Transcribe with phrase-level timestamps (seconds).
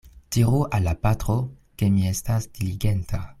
[0.35, 1.35] Diru al la patro,
[1.81, 3.23] ke mi estas diligenta.